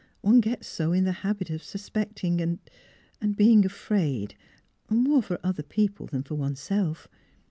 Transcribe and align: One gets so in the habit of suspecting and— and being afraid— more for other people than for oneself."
One 0.21 0.39
gets 0.41 0.65
so 0.67 0.93
in 0.93 1.03
the 1.03 1.11
habit 1.21 1.51
of 1.51 1.61
suspecting 1.61 2.41
and— 2.41 2.57
and 3.21 3.37
being 3.37 3.65
afraid— 3.67 4.33
more 4.89 5.21
for 5.21 5.39
other 5.43 5.61
people 5.61 6.07
than 6.07 6.23
for 6.23 6.33
oneself." 6.33 7.07